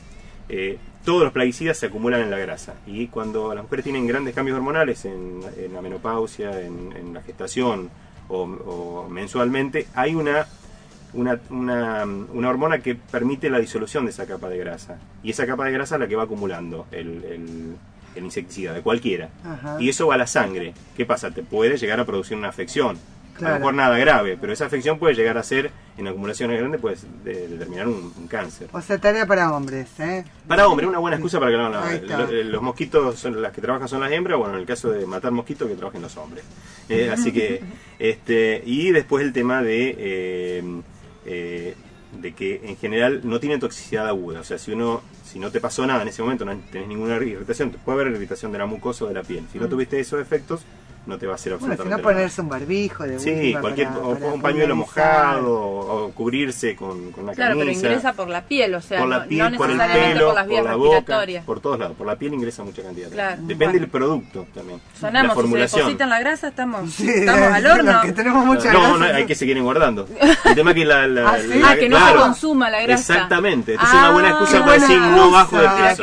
[0.48, 4.34] eh, todos los plaguicidas se acumulan en la grasa y cuando las mujeres tienen grandes
[4.34, 7.88] cambios hormonales en, en la menopausia, en, en la gestación
[8.28, 10.46] o, o mensualmente, hay una,
[11.12, 15.46] una, una, una hormona que permite la disolución de esa capa de grasa y esa
[15.46, 17.76] capa de grasa es la que va acumulando el, el-
[18.16, 19.28] el insecticida, de cualquiera.
[19.44, 19.76] Ajá.
[19.78, 20.74] Y eso va a la sangre.
[20.96, 21.30] ¿Qué pasa?
[21.30, 22.96] Te puede llegar a producir una afección.
[22.96, 23.54] A Claro.
[23.54, 26.96] lo mejor nada grave, pero esa afección puede llegar a ser, en acumulaciones grandes, puede
[27.24, 28.68] de- determinar un, un cáncer.
[28.72, 30.24] O sea, tarea para hombres, ¿eh?
[30.48, 32.18] Para hombre, una buena excusa para que está.
[32.18, 35.06] Lo- Los mosquitos, son las que trabajan son las hembras, bueno, en el caso de
[35.06, 36.44] matar mosquitos, que trabajen los hombres.
[36.88, 37.62] Eh, así que,
[38.00, 40.62] este, y después el tema de, eh,
[41.26, 41.74] eh,
[42.20, 44.40] de que en general no tienen toxicidad aguda.
[44.40, 47.16] O sea, si uno, si no te pasó nada en ese momento, no tenés ninguna
[47.16, 49.44] irritación, puede haber irritación de la mucosa o de la piel.
[49.52, 49.70] Si no Mm.
[49.70, 50.62] tuviste esos efectos,
[51.06, 52.02] no te va a hacer Bueno, si absolutamente no nada.
[52.02, 57.10] ponerse un barbijo de Sí, cualquier, para- o para un pañuelo mojado, o cubrirse con,
[57.10, 59.50] con una Claro, pero camisa ingresa por la piel, o sea, por no, la piel,
[59.52, 61.44] no por el necesariamente pelo, por las vías por la boca, respiratorias.
[61.44, 61.96] por todos lados.
[61.96, 63.08] Por la piel ingresa mucha cantidad.
[63.10, 63.36] Claro.
[63.40, 63.80] Depende Bueno.
[63.80, 64.80] del producto también.
[64.94, 65.80] la Sonamos, si se formulación.
[65.80, 68.00] deposita en la grasa, estamos, Sí, estamos al horno.
[68.02, 68.96] que tenemos mucha no, grasa.
[68.98, 70.06] no, hay que se quieren guardando.
[70.44, 71.58] El tema es que la, la- Ah, ¿sí?
[71.58, 73.14] la- Ah, que no claro, se consuma la grasa.
[73.14, 73.72] Exactamente.
[73.72, 76.02] Entonces Ah, una buena excusa qué para decir no bajo de excusa, peso.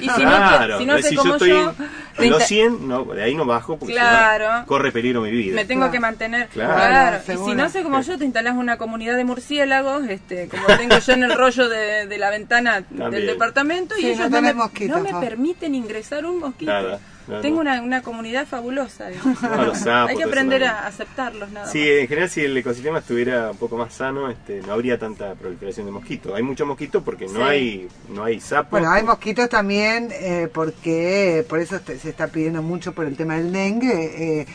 [0.00, 1.74] Y si no, claro, si no sé cómo yo
[2.18, 4.66] en los 30 100, no, de ahí no bajo porque si no, Claro.
[4.66, 5.54] corre peligro mi vida.
[5.54, 5.92] me tengo Claro.
[5.92, 6.48] que mantener.
[6.48, 6.74] Claro.
[6.74, 7.18] Claro.
[7.26, 10.98] Y si no sé como yo, te instalás una comunidad de murciélagos, este, como tengo
[10.98, 13.10] yo en el rollo de, de la ventana También.
[13.10, 15.20] del departamento, y ellos no no, me, mosquitos, no me Fa.
[15.20, 16.70] permiten ingresar un mosquito.
[16.72, 16.98] Nada,
[17.42, 19.08] Tengo una, una comunidad fabulosa.
[19.08, 19.42] digamos.
[19.42, 22.98] No, los sapos, Hay que aprender a aceptarlos nada Sí, en general si el ecosistema
[23.00, 26.34] estuviera un poco más sano, este, no habría tanta proliferación de mosquitos.
[26.34, 27.40] Hay muchos mosquitos porque no Sí.
[27.42, 28.70] hay no hay sapos.
[28.70, 33.16] Bueno, hay mosquitos también eh, porque por eso te- se está pidiendo mucho por el
[33.16, 34.46] tema del dengue, eh,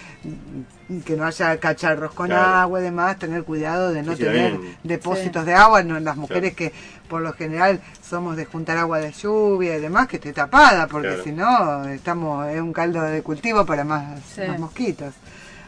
[1.06, 2.44] que no haya cacharros con Claro.
[2.44, 4.78] agua y demás, tener cuidado de no Sí, sí, tener también.
[4.84, 5.48] depósitos Sí.
[5.50, 6.72] de agua, no las mujeres Claro.
[6.74, 6.78] que
[7.10, 11.08] por lo general somos de juntar agua de lluvia y demás, que esté tapada, porque
[11.10, 11.24] Claro.
[11.24, 14.42] si no estamos es un caldo de cultivo para más, Sí.
[14.48, 15.14] más mosquitos.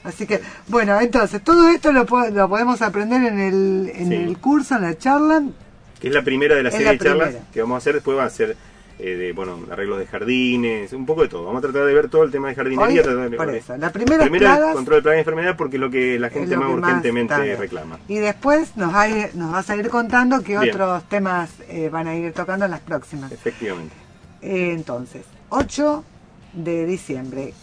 [0.04, 4.15] Así que, bueno, entonces, todo esto lo, lo podemos aprender en el, en Sí.
[4.15, 5.43] el curso, en la charla.
[5.99, 7.51] que es la primera de la Es serie la de charlas primera.
[7.51, 7.93] que vamos a hacer.
[7.95, 8.56] Después va a ser
[8.97, 11.45] eh, de bueno arreglos de jardines, un poco de todo.
[11.45, 13.01] Vamos a tratar de ver todo el tema de jardinería.
[13.03, 15.81] Hoy, de- por eso, la primera Primero plagas- control de plagas y enfermedades porque es
[15.81, 17.99] lo que la gente más urgentemente reclama.
[18.08, 20.69] Y después nos, hay- nos vas a ir contando qué Bien.
[20.73, 23.31] otros temas eh, van a ir tocando en las próximas.
[23.31, 23.93] Efectivamente.
[24.41, 26.03] Eh, entonces, 8
[26.53, 27.53] de diciembre,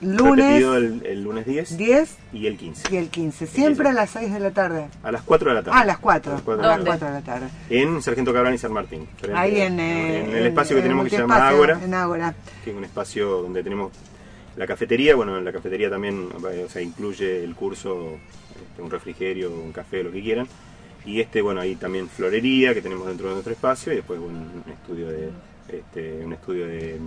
[0.00, 2.94] lunes Repetido el, el lunes 10 10 y el 15.
[2.94, 4.86] y el 15, siempre a las 6 de la tarde.
[5.02, 5.76] A las 4 de la tarde.
[5.78, 6.32] Ah, a las 4.
[6.32, 7.14] A las A cuatro las de la 4 tarde.
[7.14, 7.48] de la tarde.
[7.70, 9.06] En Sargento Cabrán y San Martín.
[9.34, 11.80] Ahí a- en, eh, en el espacio que en tenemos que se llama Ágora.
[11.82, 12.34] En Ágora.
[12.64, 13.92] que es un espacio donde tenemos
[14.56, 15.14] la cafetería.
[15.16, 18.18] Bueno, en la cafetería también eh, o sea, incluye el curso,
[18.70, 20.46] este, un refrigerio, un café, lo que quieran.
[21.04, 24.62] Y este, bueno, ahí también florería que tenemos dentro de nuestro espacio y después un
[24.70, 25.30] estudio de
[25.68, 26.98] este, un estudio de,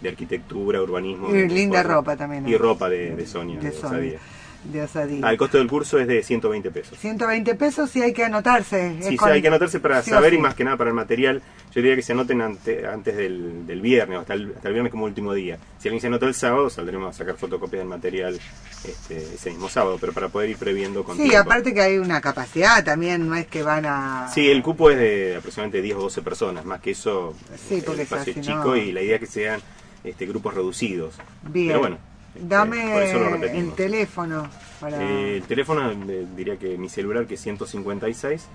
[0.00, 1.34] de arquitectura, urbanismo.
[1.34, 2.48] Y linda ropa también.
[2.48, 3.88] Y ropa de, de Sonia, De de, Sonia.
[3.88, 4.18] Osadía.
[4.64, 5.20] De osadía.
[5.22, 6.98] Ah, el costo del curso es de 120 pesos.
[6.98, 8.96] 120 pesos y hay que anotarse.
[9.00, 10.36] Sí, sí, hay que anotarse para sí saber sí.
[10.36, 11.40] y más que nada para el material.
[11.72, 14.90] Yo diría que se anoten ante- antes del, del viernes, hasta el, hasta el viernes
[14.90, 15.58] como último día.
[15.78, 18.38] Si alguien se anota el sábado, saldremos a sacar fotocopias del material
[18.84, 21.38] este, ese mismo sábado, pero para poder ir previendo con Sí, tiempo.
[21.38, 24.28] aparte que hay una capacidad también, no es que van a...
[24.34, 27.34] Sí, el cupo es de aproximadamente 10 o 12 personas, más que eso
[27.68, 29.60] Sí, el porque espacio es si chico no- y la idea es que sean
[30.04, 31.14] este, grupos reducidos.
[31.42, 31.68] Bien.
[31.68, 31.98] Pero bueno,
[32.34, 34.48] este, Dame lo el teléfono
[34.80, 35.02] para...
[35.02, 38.46] Eh, el teléfono, eh, diría que mi celular que es 156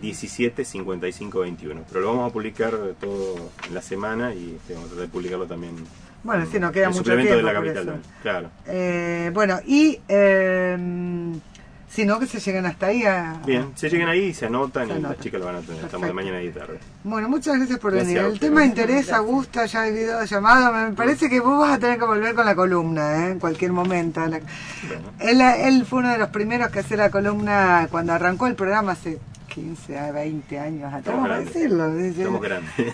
[0.00, 1.82] 17 55 21.
[1.88, 3.36] Pero lo vamos a publicar todo
[3.68, 5.76] en la semana y este, vamos a tratar de publicarlo también.
[6.24, 7.46] Bueno, sí, nos queda mucho suplemento tiempo.
[7.46, 8.02] de la capital.
[8.22, 8.50] Claro.
[8.66, 10.00] Eh, bueno, y
[11.88, 13.04] eh, si no, que se lleguen hasta ahí.
[13.04, 15.84] A, Bien, se lleguen ahí, se anotan Se y las chicas lo van a tener.
[15.84, 16.78] Estamos de mañana y de tarde.
[17.04, 18.32] Bueno, muchas gracias por Gracias venir.
[18.32, 20.72] El tema interesa, gusta, ya hay video llamado.
[20.72, 23.30] Me parece que vos vas a tener que volver con la columna, ¿eh?
[23.32, 24.20] en cualquier momento.
[24.26, 28.46] La- Bueno, Él, él fue uno de los primeros que hacía la columna cuando arrancó
[28.46, 29.18] el programa hace
[29.58, 31.92] 15 a 20 años atrás, vamos a decirlo.
[31.98, 32.46] Estamos.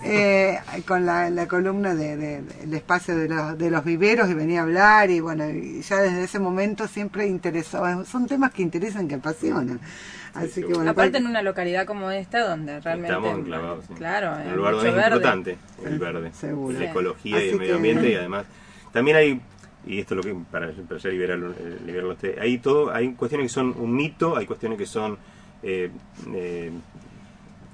[0.05, 4.35] Eh, con la, la columna del de, el espacio de los, de los viveros y
[4.35, 8.05] venía a hablar y bueno, y ya desde ese momento siempre interesó.
[8.05, 9.79] Son temas que interesan, que apasionan.
[10.35, 13.12] Así que bueno, Aparte en una localidad como esta donde realmente...
[13.14, 13.85] Estamos enclavados.
[13.87, 13.94] sí.
[13.94, 15.16] Claro, en un lugar donde es verde.
[15.16, 16.33] importante el verde.
[16.33, 16.72] Seguro.
[16.72, 16.85] La Sí.
[16.87, 18.44] ecología y el medio que- ambiente y además
[18.92, 19.40] también hay
[19.87, 22.90] y esto es lo que para, para ya liberarlo, eh, liberarlo a usted, hay todo
[22.90, 25.18] hay cuestiones que son un mito hay cuestiones que son
[25.64, 25.90] eh,
[26.35, 26.70] eh,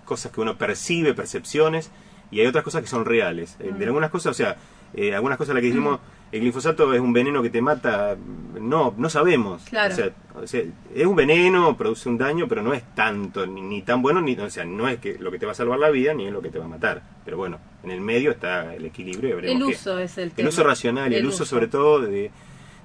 [0.04, 1.90] cosas que uno percibe percepciones
[2.30, 3.78] y hay otras cosas que son reales Eh, Mm.
[3.78, 4.56] de algunas cosas o sea
[4.94, 6.00] eh, algunas cosas las que dijimos
[6.32, 8.16] el glifosato es un veneno que te mata
[8.60, 9.92] no no sabemos Claro.
[9.92, 10.10] o sea,
[10.42, 10.62] o sea,
[10.94, 14.34] es un veneno produce un daño pero no es tanto ni, ni tan bueno ni
[14.38, 16.32] o sea no es que lo que te va a salvar la vida ni es
[16.32, 19.50] lo que te va a matar pero bueno en el medio está el equilibrio y
[19.50, 19.64] El qué.
[19.64, 20.48] uso es el El tema.
[20.48, 21.46] uso racional y el, El uso, uso.
[21.54, 22.30] sobre todo de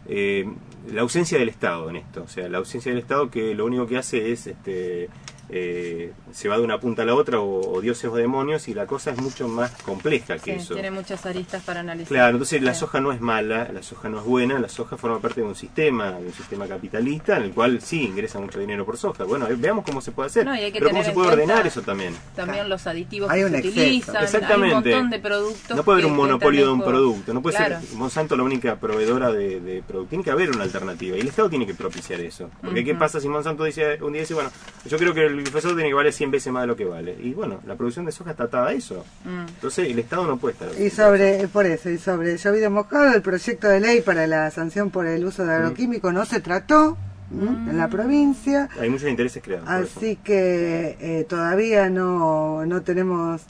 [0.08, 0.46] eh,
[0.92, 2.24] la ausencia del Estado en esto.
[2.24, 5.10] O sea, la ausencia del Estado que lo único que hace es este,
[5.50, 8.74] eh, se va de una punta a la otra o, o dioses o demonios y
[8.74, 10.74] la cosa es mucho más compleja que Sí, eso.
[10.74, 12.08] tiene muchas aristas para analizar.
[12.10, 15.20] Claro, entonces la soja no es mala, la soja no es buena, la soja forma
[15.20, 18.86] parte de un sistema, de un sistema capitalista en el cual sí ingresa mucho dinero
[18.86, 19.24] por soja.
[19.24, 20.46] Bueno, eh, veamos cómo se puede hacer.
[20.46, 22.16] No, Pero cómo se puede ordenar eso también.
[22.36, 23.80] También los aditivos Hay que un se exceso.
[23.82, 24.66] utilizan, Exactamente.
[24.66, 25.78] hay un montón de productos.
[25.78, 27.34] No puede haber un monopolio de un producto.
[27.34, 27.80] No puede Claro.
[27.82, 30.10] ser Monsanto la única proveedora de, de productos.
[30.10, 31.16] Tiene que haber una alternativa.
[31.18, 32.50] Y el Estado tiene que propiciar eso.
[32.62, 34.52] Porque ¿qué pasa si Monsanto dice un día dice, bueno,
[34.86, 37.16] yo creo que el glifosato tiene que valer 100 veces más de lo que vale?
[37.22, 39.06] Y bueno, la producción de soja está atada a eso.
[39.24, 39.48] Mm.
[39.48, 40.70] Entonces el Estado no puede estar.
[40.82, 44.90] Y sobre, por eso, y sobre llovido mojado, el proyecto de ley para la sanción
[44.92, 45.62] por el uso de Mm.
[45.62, 46.98] agroquímicos no se trató
[47.32, 47.72] ¿m?
[47.72, 49.68] en la provincia, Hay muchos intereses creados.
[49.68, 50.00] por eso.
[50.00, 53.42] así que eh, todavía no, no tenemos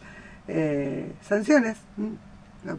[0.48, 1.78] eh, sanciones,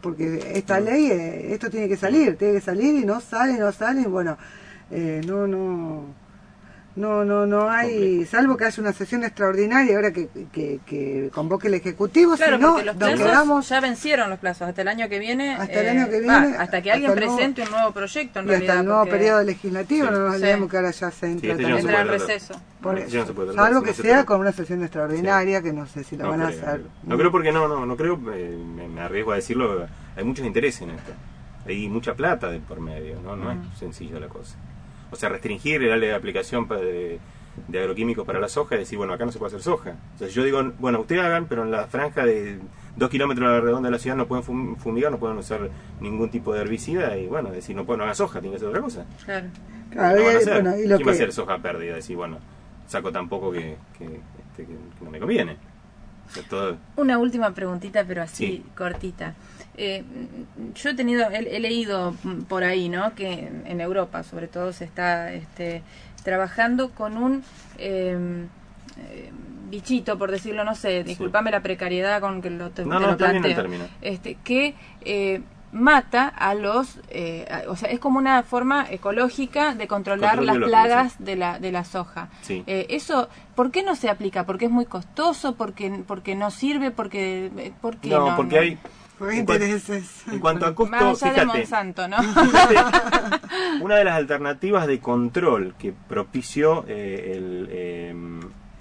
[0.00, 3.70] porque esta ley, eh, esto tiene que salir, tiene que salir y no sale, no
[3.72, 4.36] sale, y bueno,
[4.90, 6.04] eh, no, no...
[6.96, 8.30] No, no, no hay, Complejo.
[8.30, 12.62] salvo que haya una sesión extraordinaria ahora que, que, que convoque el Ejecutivo, Claro, si
[12.62, 14.68] no, porque los nos plazos quedamos ya vencieron los plazos.
[14.68, 15.52] Hasta el año que viene.
[15.52, 17.70] eh, Hasta el año que va, viene, hasta que alguien hasta el nuevo- presente un
[17.70, 20.12] nuevo proyecto, en Y hasta el nuevo porque periodo legislativo, Sí.
[20.14, 20.36] no nos Sí.
[20.42, 22.54] olvidemos que ahora ya se entra este en receso.
[22.80, 23.16] Por eso.
[23.18, 25.86] no se puede tratar, Salvo que no se sea con una sesión extraordinaria, que no
[25.86, 26.80] sé si la No van a hacer.
[27.02, 30.46] No creo porque no, no, no creo, eh, me, me arriesgo a decirlo, hay muchos
[30.46, 31.12] intereses en esto.
[31.66, 33.36] Hay mucha plata de por medio, ¿no?
[33.36, 34.56] No es sencillo la cosa.
[35.10, 37.18] O sea, restringir el área de aplicación de,
[37.68, 39.90] de agroquímicos para la soja y decir, bueno, acá no se puede hacer soja.
[40.12, 42.58] Entonces yo digo, bueno, ustedes hagan, pero en la franja de
[42.96, 45.68] dos kilómetros a la redonda de la ciudad no pueden fum- fumigar, no pueden usar
[46.00, 48.80] ningún tipo de herbicida y bueno, decir, no pueden hacer soja, tienen que hacer otra
[48.82, 49.04] cosa.
[49.24, 49.46] Claro.
[49.90, 50.62] Claro, No van a y- hacer.
[50.62, 51.94] bueno, y lo ¿Quién va a que- hacer soja pérdida?
[51.94, 52.38] Decir, bueno,
[52.88, 55.56] saco tan poco que, que, este, que- que no me conviene.
[56.28, 58.64] O sea, todo, Una última preguntita, pero así Sí.
[58.76, 59.34] cortita.
[59.76, 60.02] Eh,
[60.74, 62.14] yo he tenido, he, he leído
[62.48, 63.14] por ahí, ¿no?
[63.14, 65.82] Que en Europa, sobre todo, se está este,
[66.24, 67.42] trabajando con un
[67.78, 68.46] eh,
[68.98, 69.30] eh,
[69.70, 73.10] bichito, por decirlo, no sé, disculpame la precariedad con que lo, te, No, te no,
[73.12, 73.66] lo planteo.
[74.00, 79.74] Este, que eh, mata a los, eh, a- o sea, es como una forma ecológica
[79.74, 82.28] de controlar Control las plagas de la de la soja.
[82.42, 82.62] Sí.
[82.66, 84.46] Eh, eso, ¿por qué no se aplica?
[84.46, 85.54] ¿Porque es muy costoso?
[85.56, 86.90] ¿Porque, porque no sirve?
[86.92, 88.62] ¿Porque, eh, ¿por qué no, no, porque no?
[88.62, 88.78] hay...
[89.32, 90.24] Intereses.
[90.30, 92.16] en cuanto a costo, Más allá de fíjate, Monsanto, ¿no?
[93.80, 98.14] una de las alternativas de control que propició eh, el, eh,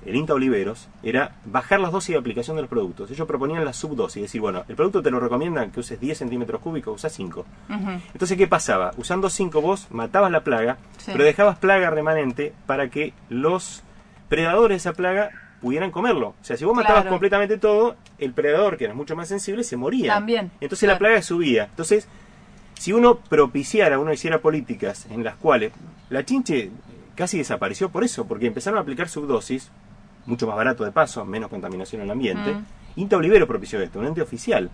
[0.05, 3.09] el INTA Oliveros era bajar las dosis de aplicación de los productos.
[3.11, 6.17] Ellos proponían la subdosis, es decir, bueno, el producto te lo recomiendan que uses 10
[6.17, 7.45] centímetros cúbicos, usa 5.
[7.69, 7.89] Ujú.
[8.13, 8.91] Entonces, ¿qué pasaba?
[8.97, 11.11] Usando 5 vos matabas la plaga, Sí.
[11.11, 13.83] pero dejabas plaga remanente para que los
[14.29, 15.31] predadores de esa plaga
[15.65, 16.35] pudieran comerlo.
[16.39, 19.75] O sea, si vos matabas completamente todo, el predador, que era mucho más sensible, se
[19.75, 20.13] moría.
[20.13, 21.63] También, Entonces la plaga subía.
[21.63, 22.07] Entonces,
[22.77, 25.71] si uno propiciara, uno hiciera políticas en las cuales
[26.11, 26.69] la chinche
[27.15, 29.71] casi desapareció por eso, porque empezaron a aplicar subdosis,
[30.27, 32.53] mucho más barato de paso, menos contaminación en el ambiente.
[32.53, 32.65] Mm.
[32.97, 34.69] Inta Olivero propició esto, un ente oficial.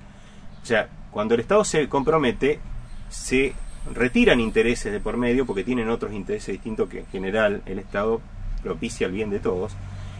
[0.62, 2.60] O sea, cuando el Estado se compromete,
[3.08, 3.54] se
[3.96, 8.20] retiran intereses de por medio porque tienen otros intereses distintos que en general el Estado
[8.62, 9.72] propicia el bien de todos.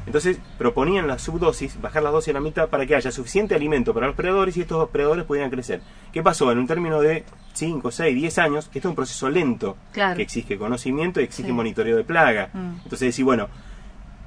[0.06, 3.94] Entonces proponían la subdosis, bajar las dosis a la mitad para que haya suficiente alimento
[3.94, 5.82] para los predadores y estos predadores pudieran crecer.
[6.12, 6.52] ¿Qué pasó?
[6.52, 10.16] En un término de 5, 6, 10 años, esto es un proceso lento Claro.
[10.16, 11.54] que exige conocimiento y exige Sí.
[11.54, 12.50] monitoreo de plaga.
[12.52, 12.78] Mm.
[12.84, 13.48] Entonces decir, bueno,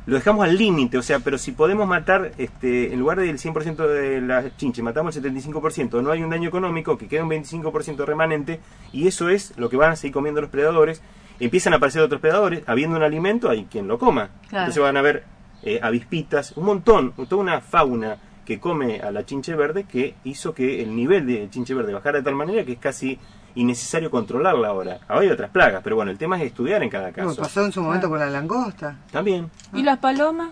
[0.07, 3.89] lo dejamos al límite, o sea, pero si podemos matar, este, en lugar del 100%
[3.89, 8.05] de las chinches, matamos el 75%, no hay un daño económico, que queda un 25%
[8.05, 8.61] remanente,
[8.93, 11.01] y eso es lo que van a seguir comiendo los predadores.
[11.41, 14.29] Empiezan a aparecer otros predadores, habiendo un alimento, hay quien lo coma.
[14.51, 14.67] Claro.
[14.67, 15.25] Entonces van a ver
[15.65, 20.55] eh, avispitas, un montón, toda una fauna que come a la chinche verde que hizo
[20.55, 23.19] que el nivel de chinche verde bajara de tal manera que es casi
[23.55, 24.99] innecesario controlarla ahora.
[25.09, 27.41] Ahora hay otras plagas, pero bueno, el tema es estudiar en cada Como caso.
[27.43, 28.99] pasó en su momento con la langosta.
[29.11, 29.51] También.
[29.73, 30.51] ¿Y las palomas?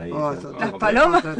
[0.00, 1.24] Ahí Oh, ¿Las palomas?
[1.24, 1.32] ¿no?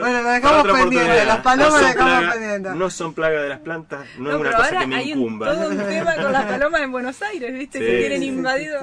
[0.00, 1.24] Bueno, lo dejamos pendiente.
[1.24, 2.70] Las palomas no dejamos plaga, pendiente.
[2.74, 5.12] no son plaga de las plantas, no, es una pero cosa ahora que me hay
[5.12, 5.54] un- incumba.
[5.54, 7.78] todo un tema con las palomas en Buenos Aires, ¿viste?
[7.78, 8.80] Sí, que tienen sí, sí, invadido.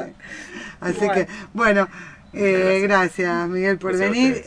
[0.80, 1.14] Así Bueno.
[1.14, 1.88] que, bueno,
[2.34, 4.42] eh, gracias Miguel por Gracias venir.